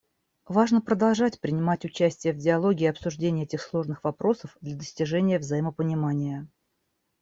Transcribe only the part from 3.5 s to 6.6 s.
сложных вопросов для достижения взаимопонимания.